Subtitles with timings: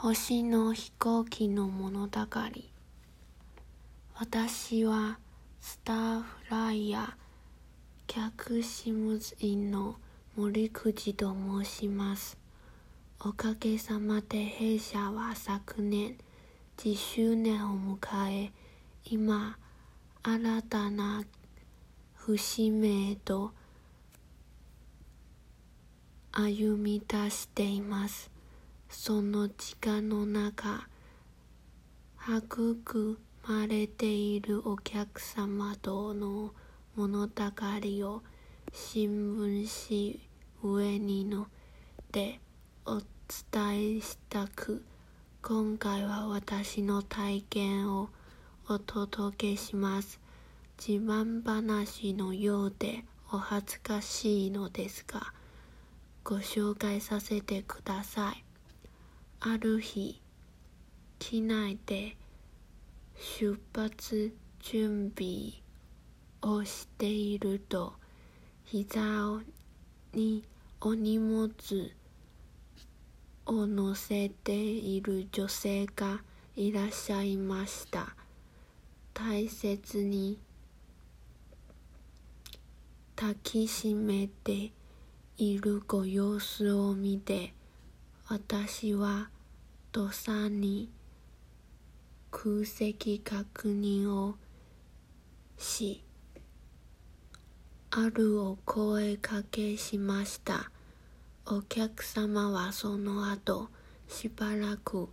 [0.00, 2.10] 星の飛行機の物語
[4.14, 5.18] 私は
[5.60, 7.10] スターフライヤー
[8.06, 9.96] 客シムズ員の
[10.36, 12.38] 森口と申します。
[13.18, 16.16] おかげさまで弊社は昨年
[16.76, 18.52] 10周年を迎え、
[19.04, 19.58] 今、
[20.22, 21.24] 新たな
[22.14, 23.50] 節目へと
[26.30, 28.37] 歩み出しています。
[28.88, 30.88] その時間の中、
[32.26, 36.54] 育まれているお客様との
[36.96, 38.22] 物語を
[38.72, 40.18] 新聞
[40.62, 41.46] 紙上にの
[42.12, 42.40] で
[42.86, 43.00] お
[43.52, 44.82] 伝えしたく、
[45.42, 48.08] 今回は私の体験を
[48.68, 50.18] お届けします。
[50.78, 55.34] 自慢話のようでお恥ずかしいのですが、
[56.24, 58.47] ご紹介させてください。
[59.40, 60.20] ある日、
[61.20, 62.16] 機内で
[63.14, 65.52] 出発準備
[66.42, 67.92] をしていると、
[68.64, 69.40] 膝
[70.12, 70.42] に
[70.80, 71.52] お荷物
[73.46, 76.20] を乗せている女性が
[76.56, 78.16] いらっしゃいました。
[79.14, 80.40] 大切に
[83.14, 84.72] 抱きしめて
[85.36, 87.52] いるご様子を見て
[88.30, 89.30] 私は
[89.98, 90.88] 土佐に
[92.30, 94.36] 空席確認を
[95.56, 96.04] し、
[97.90, 100.70] あるお声かけしました。
[101.46, 103.70] お客様はその後、
[104.06, 105.08] しばらく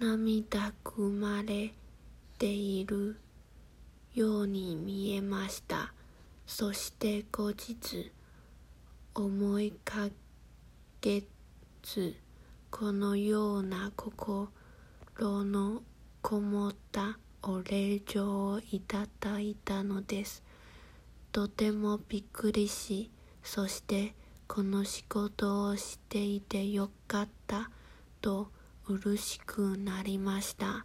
[0.00, 1.72] 涙ぐまれ
[2.38, 3.16] ている
[4.12, 5.94] ように見えました。
[6.48, 8.10] そして後日、
[9.14, 10.08] 思いか
[11.00, 11.22] け
[11.84, 12.16] つ
[12.78, 14.50] このような心
[15.18, 15.82] の
[16.20, 20.42] こもったお礼状をいただいたのです。
[21.32, 23.10] とてもびっくりし、
[23.42, 24.14] そして
[24.46, 27.70] この仕事をしていてよかった
[28.20, 28.48] と
[28.86, 30.84] 嬉しくなりました。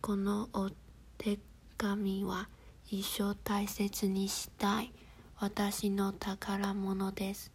[0.00, 0.68] このお
[1.16, 1.38] 手
[1.78, 2.48] 紙は
[2.90, 4.92] 一生大切にしたい
[5.38, 7.52] 私の宝物です。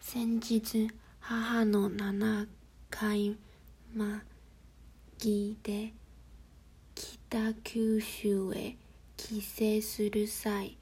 [0.00, 0.90] 先日
[1.34, 2.46] 母の7
[2.90, 3.38] 回
[3.94, 4.22] ま
[5.18, 5.94] ぎで
[6.94, 8.76] 北九州へ
[9.16, 9.40] 帰
[9.80, 10.76] 省する際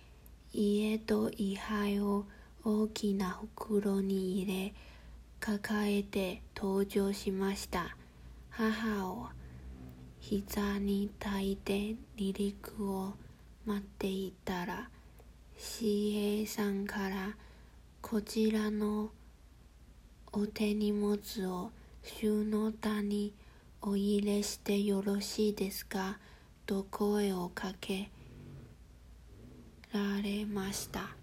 [0.53, 2.25] 家と位牌を
[2.65, 4.75] 大きな袋に入れ
[5.39, 7.97] 抱えて登場しました。
[8.49, 9.29] 母を
[10.19, 13.13] 膝に抱いて離陸を
[13.65, 14.91] 待っていたら
[15.57, 17.37] CA さんから
[18.03, 19.11] こちらの
[20.33, 21.19] お手荷物
[21.49, 21.73] を
[22.05, 23.35] 収納棚に
[23.83, 26.19] お入れしてよろしいですか？
[26.67, 28.11] と声をかけ
[29.93, 31.20] られました。